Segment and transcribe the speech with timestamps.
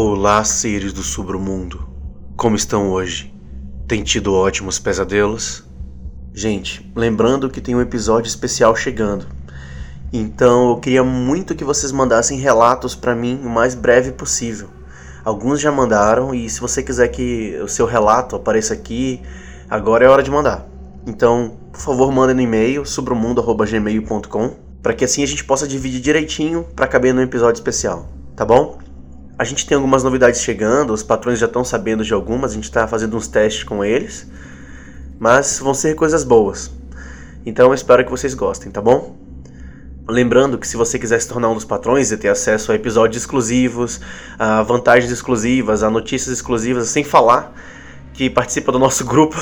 [0.00, 1.88] Olá, seres do submundo.
[2.36, 3.34] Como estão hoje?
[3.88, 5.64] Tem tido ótimos pesadelos?
[6.32, 9.26] Gente, lembrando que tem um episódio especial chegando.
[10.12, 14.68] Então eu queria muito que vocês mandassem relatos para mim o mais breve possível.
[15.24, 19.20] Alguns já mandaram e se você quiser que o seu relato apareça aqui,
[19.68, 20.64] agora é hora de mandar.
[21.08, 26.64] Então, por favor, mandem no e-mail sobremundo@gmail.com para que assim a gente possa dividir direitinho
[26.76, 28.78] para caber no episódio especial, tá bom?
[29.38, 32.64] A gente tem algumas novidades chegando, os patrões já estão sabendo de algumas, a gente
[32.64, 34.26] está fazendo uns testes com eles,
[35.16, 36.72] mas vão ser coisas boas.
[37.46, 39.16] Então eu espero que vocês gostem, tá bom?
[40.08, 43.22] Lembrando que se você quiser se tornar um dos patrões e ter acesso a episódios
[43.22, 44.00] exclusivos,
[44.36, 47.54] a vantagens exclusivas, a notícias exclusivas, sem falar
[48.14, 49.36] que participa do nosso grupo,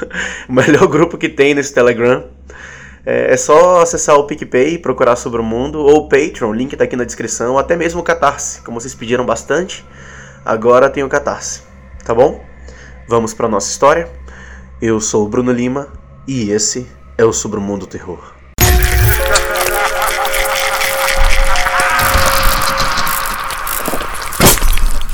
[0.48, 2.24] o melhor grupo que tem nesse Telegram,
[3.04, 6.84] é, é, só acessar o PicPay, procurar sobre o mundo, ou o Patreon, link tá
[6.84, 9.84] aqui na descrição, até mesmo o Catarse, como vocês pediram bastante,
[10.44, 11.62] agora tem o Catarse,
[12.04, 12.44] tá bom?
[13.08, 14.08] Vamos para nossa história.
[14.80, 15.88] Eu sou o Bruno Lima
[16.26, 16.86] e esse
[17.18, 18.32] é o Sobre o Mundo Terror.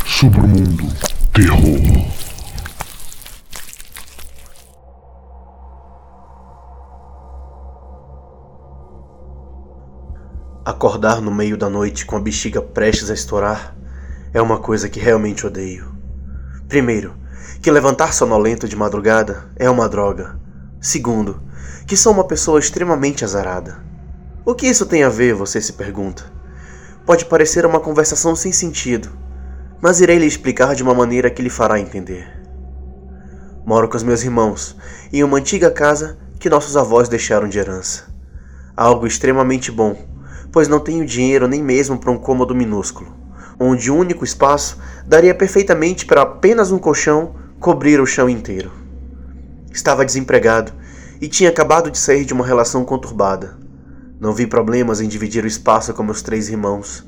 [0.06, 0.84] Sobre o Mundo
[1.32, 2.17] Terror.
[10.68, 13.74] Acordar no meio da noite com a bexiga prestes a estourar
[14.34, 15.90] é uma coisa que realmente odeio.
[16.68, 17.14] Primeiro,
[17.62, 20.38] que levantar sonolento de madrugada é uma droga.
[20.78, 21.42] Segundo,
[21.86, 23.78] que sou uma pessoa extremamente azarada.
[24.44, 26.30] O que isso tem a ver, você se pergunta?
[27.06, 29.08] Pode parecer uma conversação sem sentido,
[29.80, 32.28] mas irei lhe explicar de uma maneira que lhe fará entender.
[33.64, 34.76] Moro com os meus irmãos
[35.10, 38.04] em uma antiga casa que nossos avós deixaram de herança.
[38.76, 40.07] Algo extremamente bom
[40.52, 43.12] pois não tenho dinheiro nem mesmo para um cômodo minúsculo,
[43.58, 48.72] onde o um único espaço daria perfeitamente para apenas um colchão cobrir o chão inteiro.
[49.72, 50.72] Estava desempregado
[51.20, 53.58] e tinha acabado de sair de uma relação conturbada.
[54.20, 57.04] Não vi problemas em dividir o espaço com meus três irmãos.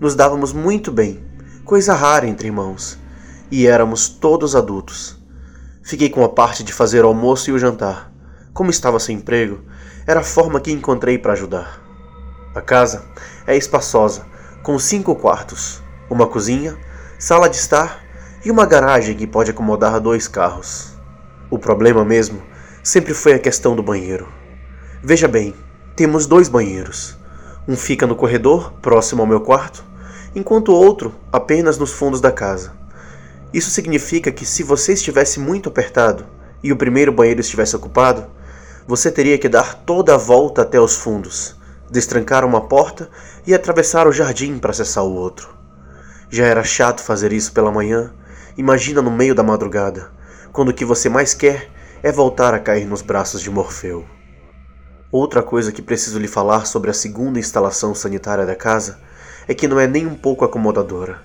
[0.00, 1.22] Nos dávamos muito bem,
[1.64, 2.98] coisa rara entre irmãos,
[3.50, 5.18] e éramos todos adultos.
[5.82, 8.10] Fiquei com a parte de fazer o almoço e o jantar.
[8.54, 9.60] Como estava sem emprego,
[10.06, 11.83] era a forma que encontrei para ajudar.
[12.54, 13.04] A casa
[13.48, 14.26] é espaçosa,
[14.62, 16.78] com cinco quartos, uma cozinha,
[17.18, 18.00] sala de estar
[18.44, 20.92] e uma garagem que pode acomodar dois carros.
[21.50, 22.40] O problema mesmo
[22.80, 24.28] sempre foi a questão do banheiro.
[25.02, 25.52] Veja bem,
[25.96, 27.18] temos dois banheiros.
[27.66, 29.84] Um fica no corredor, próximo ao meu quarto,
[30.32, 32.72] enquanto o outro apenas nos fundos da casa.
[33.52, 36.24] Isso significa que se você estivesse muito apertado
[36.62, 38.26] e o primeiro banheiro estivesse ocupado,
[38.86, 41.56] você teria que dar toda a volta até os fundos
[41.90, 43.08] destrancar uma porta
[43.46, 45.54] e atravessar o jardim para acessar o outro.
[46.30, 48.12] Já era chato fazer isso pela manhã,
[48.56, 50.10] imagina no meio da madrugada,
[50.52, 51.70] quando o que você mais quer
[52.02, 54.04] é voltar a cair nos braços de Morfeu.
[55.10, 58.98] Outra coisa que preciso lhe falar sobre a segunda instalação sanitária da casa
[59.46, 61.22] é que não é nem um pouco acomodadora.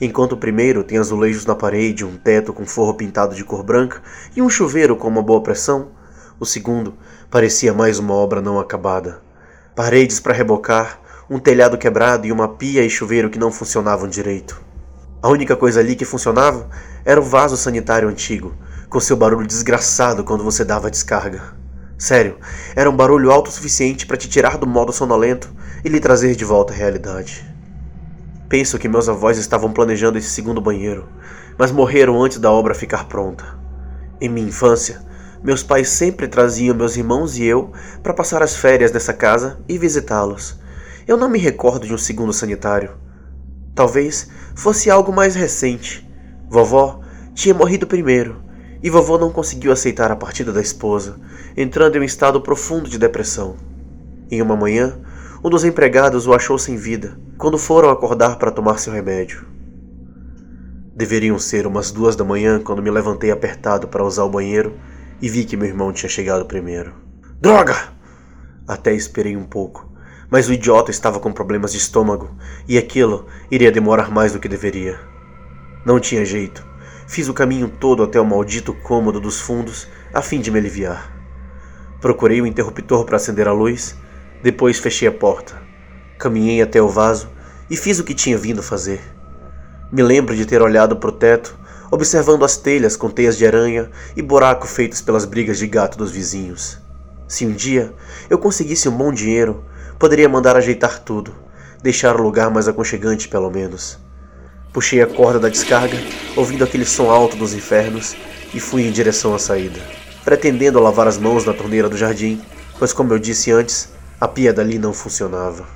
[0.00, 4.02] Enquanto o primeiro tem azulejos na parede, um teto com forro pintado de cor branca
[4.36, 5.92] e um chuveiro com uma boa pressão,
[6.38, 6.94] o segundo
[7.30, 9.22] parecia mais uma obra não acabada
[9.74, 11.00] paredes para rebocar,
[11.30, 14.60] um telhado quebrado e uma pia e chuveiro que não funcionavam direito.
[15.22, 16.68] A única coisa ali que funcionava
[17.04, 18.54] era o vaso sanitário antigo,
[18.90, 21.54] com seu barulho desgraçado quando você dava a descarga.
[21.96, 22.36] Sério,
[22.76, 25.50] era um barulho alto o suficiente para te tirar do modo sonolento
[25.82, 27.46] e lhe trazer de volta à realidade.
[28.48, 31.08] Penso que meus avós estavam planejando esse segundo banheiro,
[31.56, 33.58] mas morreram antes da obra ficar pronta.
[34.20, 35.00] Em minha infância,
[35.42, 37.72] meus pais sempre traziam meus irmãos e eu
[38.02, 40.60] para passar as férias nessa casa e visitá-los.
[41.06, 42.92] Eu não me recordo de um segundo sanitário.
[43.74, 46.08] Talvez fosse algo mais recente.
[46.48, 47.00] Vovó
[47.34, 48.42] tinha morrido primeiro
[48.82, 51.16] e vovô não conseguiu aceitar a partida da esposa,
[51.56, 53.56] entrando em um estado profundo de depressão.
[54.30, 54.98] Em uma manhã,
[55.42, 59.44] um dos empregados o achou sem vida quando foram acordar para tomar seu remédio.
[60.94, 64.74] Deveriam ser umas duas da manhã quando me levantei apertado para usar o banheiro
[65.22, 66.92] e vi que meu irmão tinha chegado primeiro.
[67.40, 67.76] Droga!
[68.66, 69.88] Até esperei um pouco,
[70.28, 72.36] mas o idiota estava com problemas de estômago
[72.68, 74.98] e aquilo iria demorar mais do que deveria.
[75.86, 76.66] Não tinha jeito.
[77.06, 81.12] Fiz o caminho todo até o maldito cômodo dos fundos a fim de me aliviar.
[82.00, 83.96] Procurei o interruptor para acender a luz,
[84.42, 85.62] depois fechei a porta.
[86.18, 87.30] Caminhei até o vaso
[87.70, 89.00] e fiz o que tinha vindo fazer.
[89.90, 91.56] Me lembro de ter olhado para o teto
[91.92, 96.10] observando as telhas com teias de aranha e buraco feitos pelas brigas de gato dos
[96.10, 96.78] vizinhos.
[97.28, 97.92] Se um dia
[98.30, 99.62] eu conseguisse um bom dinheiro,
[99.98, 101.34] poderia mandar ajeitar tudo,
[101.82, 103.98] deixar o lugar mais aconchegante pelo menos.
[104.72, 105.98] Puxei a corda da descarga,
[106.34, 108.16] ouvindo aquele som alto dos infernos,
[108.54, 109.80] e fui em direção à saída,
[110.24, 112.40] pretendendo lavar as mãos na torneira do jardim,
[112.78, 115.66] pois, como eu disse antes, a pia dali não funcionava.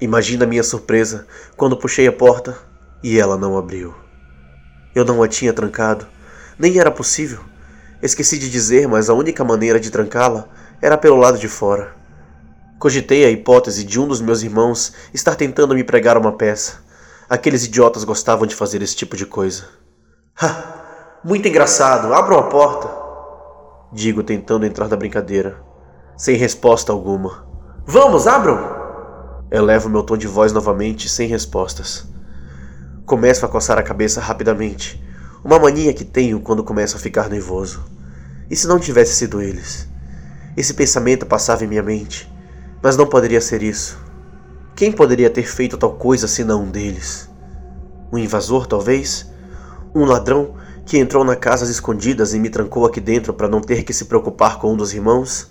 [0.00, 1.26] Imagina minha surpresa
[1.56, 2.56] quando puxei a porta
[3.02, 4.09] e ela não abriu.
[4.94, 6.06] Eu não a tinha trancado,
[6.58, 7.40] nem era possível.
[8.02, 10.48] Esqueci de dizer, mas a única maneira de trancá-la
[10.80, 11.94] era pelo lado de fora.
[12.78, 16.82] Cogitei a hipótese de um dos meus irmãos estar tentando me pregar uma peça.
[17.28, 19.64] Aqueles idiotas gostavam de fazer esse tipo de coisa.
[20.40, 21.20] Ha!
[21.22, 22.88] Muito engraçado, abram a porta!
[23.92, 25.62] Digo tentando entrar na brincadeira,
[26.16, 27.46] sem resposta alguma.
[27.84, 28.58] Vamos, abram!
[29.50, 32.09] Elevo meu tom de voz novamente, sem respostas.
[33.10, 35.02] Começo a coçar a cabeça rapidamente,
[35.42, 37.82] uma mania que tenho quando começo a ficar nervoso.
[38.48, 39.88] E se não tivesse sido eles?
[40.56, 42.32] Esse pensamento passava em minha mente
[42.80, 43.98] mas não poderia ser isso.
[44.76, 47.28] Quem poderia ter feito tal coisa senão um deles?
[48.12, 49.28] Um invasor, talvez?
[49.92, 50.54] Um ladrão
[50.86, 53.92] que entrou na casa às escondidas e me trancou aqui dentro para não ter que
[53.92, 55.50] se preocupar com um dos irmãos?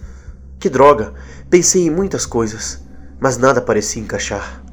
[0.58, 1.14] Que droga!
[1.50, 2.82] Pensei em muitas coisas,
[3.20, 4.64] mas nada parecia encaixar.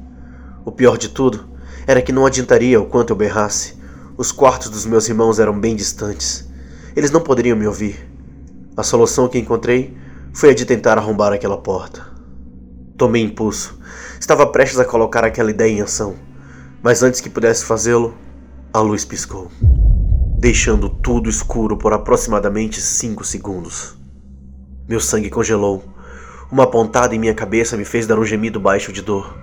[0.63, 1.56] O pior de tudo
[1.87, 3.75] era que não adiantaria o quanto eu berrasse.
[4.17, 6.45] Os quartos dos meus irmãos eram bem distantes.
[6.93, 8.05] Eles não poderiam me ouvir.
[8.75, 9.95] A solução que encontrei
[10.33, 12.05] foi a de tentar arrombar aquela porta.
[12.97, 13.79] Tomei impulso.
[14.19, 16.15] Estava prestes a colocar aquela ideia em ação,
[16.83, 18.13] mas antes que pudesse fazê-lo,
[18.73, 19.49] a luz piscou,
[20.37, 23.95] deixando tudo escuro por aproximadamente cinco segundos.
[24.89, 25.83] Meu sangue congelou.
[26.51, 29.37] Uma pontada em minha cabeça me fez dar um gemido baixo de dor.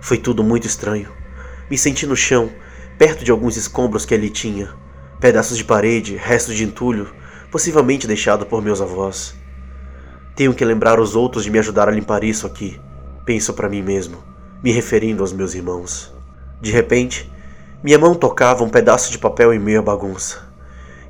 [0.00, 1.15] Foi tudo muito estranho.
[1.70, 2.50] Me senti no chão,
[2.98, 4.74] perto de alguns escombros que ali tinha,
[5.20, 7.12] pedaços de parede, restos de entulho,
[7.50, 9.34] possivelmente deixado por meus avós.
[10.34, 12.80] Tenho que lembrar os outros de me ajudar a limpar isso aqui.
[13.24, 14.22] Penso para mim mesmo,
[14.62, 16.14] me referindo aos meus irmãos.
[16.60, 17.32] De repente,
[17.82, 20.46] minha mão tocava um pedaço de papel em meio à bagunça.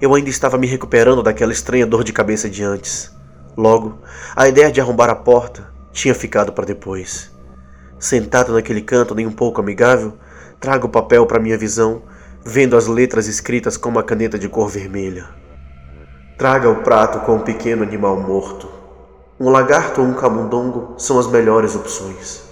[0.00, 3.14] Eu ainda estava me recuperando daquela estranha dor de cabeça de antes.
[3.56, 3.98] Logo,
[4.34, 7.32] a ideia de arrombar a porta tinha ficado para depois.
[7.98, 10.18] Sentado naquele canto nem um pouco amigável,
[10.60, 12.02] trago o papel para minha visão,
[12.44, 15.26] vendo as letras escritas com uma caneta de cor vermelha.
[16.38, 18.68] Traga o prato com um pequeno animal morto.
[19.38, 22.42] Um lagarto ou um camundongo são as melhores opções.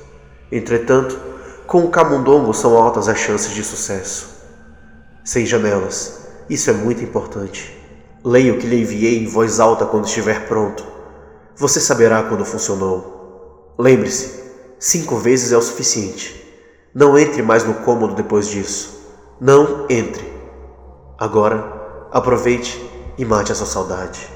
[0.51, 1.19] Entretanto,
[1.67, 4.35] com o camundongo são altas as chances de sucesso.
[5.25, 7.75] Sem janelas, isso é muito importante.
[8.23, 10.85] Leia o que lhe enviei em voz alta quando estiver pronto.
[11.57, 13.75] Você saberá quando funcionou.
[13.79, 14.45] Lembre-se,
[14.79, 16.44] cinco vezes é o suficiente.
[16.95, 19.01] Não entre mais no cômodo depois disso.
[19.41, 20.33] Não entre.
[21.19, 22.81] Agora, aproveite
[23.19, 24.31] e mate a sua saudade.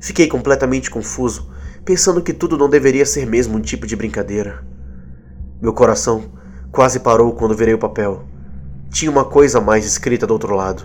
[0.00, 1.50] Fiquei completamente confuso,
[1.84, 4.64] pensando que tudo não deveria ser mesmo um tipo de brincadeira.
[5.60, 6.32] Meu coração
[6.72, 8.24] quase parou quando virei o papel.
[8.90, 10.82] Tinha uma coisa a mais escrita do outro lado.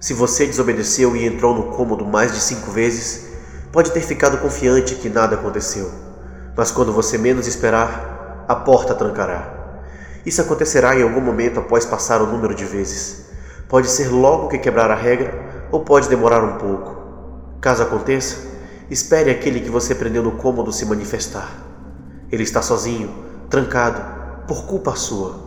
[0.00, 3.28] Se você desobedeceu e entrou no cômodo mais de cinco vezes,
[3.70, 5.88] pode ter ficado confiante que nada aconteceu.
[6.56, 8.11] Mas quando você menos esperar,
[8.52, 9.62] a porta trancará.
[10.24, 13.30] Isso acontecerá em algum momento após passar o número de vezes.
[13.68, 17.56] Pode ser logo que quebrar a regra, ou pode demorar um pouco.
[17.60, 18.36] Caso aconteça,
[18.90, 21.50] espere aquele que você prendeu no cômodo se manifestar.
[22.30, 23.10] Ele está sozinho,
[23.48, 24.02] trancado,
[24.46, 25.40] por culpa sua.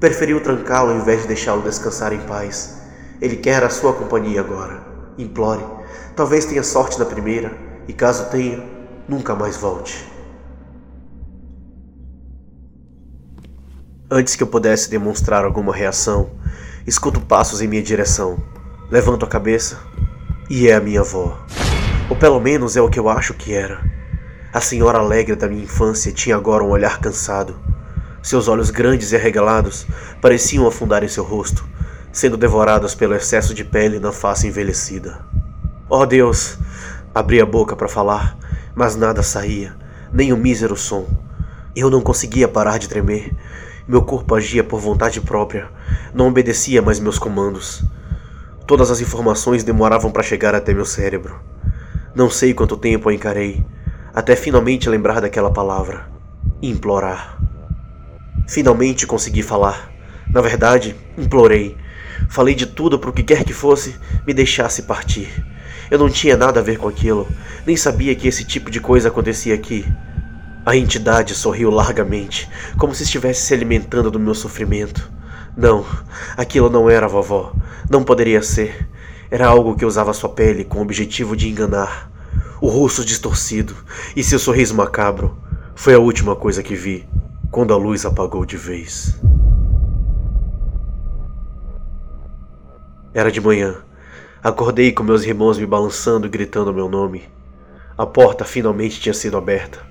[0.00, 2.80] Preferiu trancá-lo ao invés de deixá-lo descansar em paz.
[3.20, 4.80] Ele quer a sua companhia agora.
[5.18, 5.64] Implore.
[6.16, 7.52] Talvez tenha sorte na primeira,
[7.86, 8.64] e caso tenha,
[9.06, 10.10] nunca mais volte.
[14.12, 16.32] Antes que eu pudesse demonstrar alguma reação,
[16.84, 18.42] escuto passos em minha direção.
[18.90, 19.78] Levanto a cabeça
[20.50, 21.38] e é a minha avó.
[22.08, 23.80] Ou pelo menos é o que eu acho que era.
[24.52, 27.54] A senhora alegre da minha infância tinha agora um olhar cansado.
[28.20, 29.86] Seus olhos grandes e arregalados
[30.20, 31.64] pareciam afundar em seu rosto,
[32.10, 35.24] sendo devorados pelo excesso de pele na face envelhecida.
[35.88, 36.58] Oh Deus!
[37.14, 38.36] Abri a boca para falar,
[38.74, 39.76] mas nada saía,
[40.12, 41.06] nem um mísero som.
[41.76, 43.32] Eu não conseguia parar de tremer.
[43.90, 45.68] Meu corpo agia por vontade própria,
[46.14, 47.82] não obedecia mais meus comandos.
[48.64, 51.40] Todas as informações demoravam para chegar até meu cérebro.
[52.14, 53.66] Não sei quanto tempo a encarei,
[54.14, 56.08] até finalmente lembrar daquela palavra:
[56.62, 57.36] implorar.
[58.46, 59.90] Finalmente consegui falar.
[60.32, 61.76] Na verdade, implorei.
[62.28, 65.44] Falei de tudo para o que quer que fosse me deixasse partir.
[65.90, 67.26] Eu não tinha nada a ver com aquilo,
[67.66, 69.84] nem sabia que esse tipo de coisa acontecia aqui.
[70.64, 75.10] A entidade sorriu largamente, como se estivesse se alimentando do meu sofrimento.
[75.56, 75.86] Não,
[76.36, 77.54] aquilo não era vovó.
[77.88, 78.86] Não poderia ser.
[79.30, 82.10] Era algo que usava sua pele com o objetivo de enganar.
[82.60, 83.74] O rosto distorcido
[84.14, 85.38] e seu sorriso macabro
[85.74, 87.08] foi a última coisa que vi
[87.50, 89.18] quando a luz apagou de vez.
[93.14, 93.76] Era de manhã.
[94.42, 97.24] Acordei com meus irmãos me balançando e gritando meu nome.
[97.96, 99.89] A porta finalmente tinha sido aberta.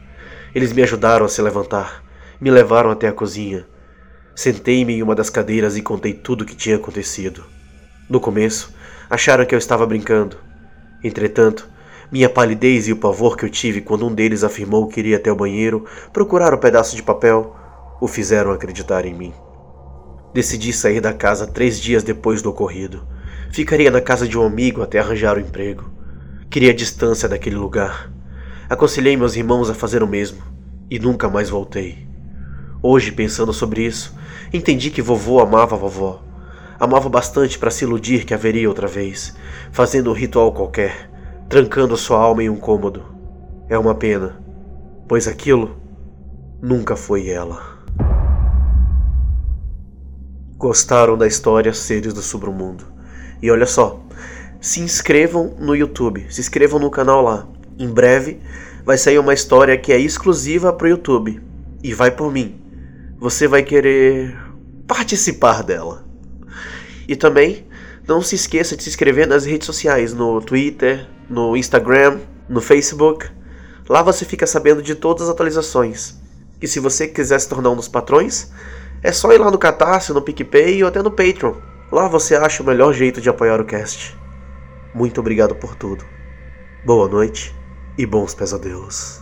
[0.53, 2.03] Eles me ajudaram a se levantar,
[2.41, 3.67] me levaram até a cozinha.
[4.35, 7.43] Sentei-me em uma das cadeiras e contei tudo o que tinha acontecido.
[8.09, 8.73] No começo,
[9.09, 10.37] acharam que eu estava brincando.
[11.03, 11.67] Entretanto,
[12.11, 15.31] minha palidez e o pavor que eu tive quando um deles afirmou que iria até
[15.31, 17.55] o banheiro procurar um pedaço de papel
[18.01, 19.33] o fizeram acreditar em mim.
[20.33, 23.05] Decidi sair da casa três dias depois do ocorrido.
[23.51, 25.91] Ficaria na casa de um amigo até arranjar o um emprego.
[26.49, 28.11] Queria a distância daquele lugar.
[28.69, 30.43] Aconselhei meus irmãos a fazer o mesmo
[30.91, 32.07] e nunca mais voltei.
[32.83, 34.15] Hoje, pensando sobre isso,
[34.53, 36.21] entendi que vovô amava a vovó.
[36.79, 39.35] Amava bastante para se iludir que haveria outra vez,
[39.71, 41.09] fazendo um ritual qualquer,
[41.49, 43.03] trancando sua alma em um cômodo.
[43.67, 44.39] É uma pena,
[45.07, 45.75] pois aquilo
[46.61, 47.79] nunca foi ela.
[50.55, 52.85] Gostaram da história Seres do Submundo?
[53.41, 53.99] E olha só,
[54.61, 57.47] se inscrevam no YouTube, se inscrevam no canal lá.
[57.79, 58.41] Em breve
[58.83, 61.41] vai sair uma história que é exclusiva para o YouTube
[61.81, 62.61] e vai por mim.
[63.17, 64.37] Você vai querer
[64.85, 66.05] participar dela.
[67.07, 67.65] E também
[68.05, 72.19] não se esqueça de se inscrever nas redes sociais, no Twitter, no Instagram,
[72.49, 73.29] no Facebook.
[73.87, 76.19] Lá você fica sabendo de todas as atualizações.
[76.61, 78.51] E se você quiser se tornar um dos patrões,
[79.01, 81.53] é só ir lá no Catarse, no PicPay ou até no Patreon.
[81.89, 84.17] Lá você acha o melhor jeito de apoiar o cast.
[84.93, 86.03] Muito obrigado por tudo.
[86.85, 87.57] Boa noite
[87.99, 89.19] e bons pesadelos.